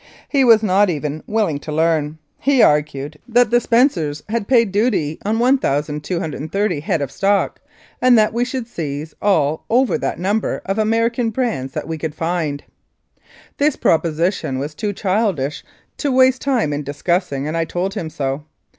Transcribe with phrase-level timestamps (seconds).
[0.29, 2.17] He was not even will ing to learn.
[2.39, 6.41] He argued that the Spencers had paid L 169 Mounted Police Life in Canada duty
[6.41, 7.61] on 1,230 head of stock,
[8.01, 12.15] and that we should seize all over that number of American brands that we could
[12.15, 12.63] find.
[13.57, 15.63] This proposition was too childish
[15.97, 18.45] to waste time in discussing, and I told him so.